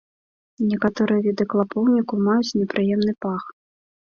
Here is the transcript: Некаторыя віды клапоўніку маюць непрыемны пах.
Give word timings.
Некаторыя 0.69 1.19
віды 1.27 1.47
клапоўніку 1.51 2.13
маюць 2.29 2.55
непрыемны 2.63 3.13
пах. 3.29 3.43